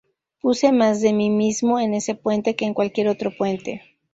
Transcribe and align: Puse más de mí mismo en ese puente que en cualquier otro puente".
Puse 0.39 0.71
más 0.71 0.99
de 1.01 1.13
mí 1.13 1.29
mismo 1.29 1.79
en 1.79 1.93
ese 1.93 2.15
puente 2.15 2.55
que 2.55 2.65
en 2.65 2.73
cualquier 2.73 3.07
otro 3.07 3.29
puente". 3.37 3.83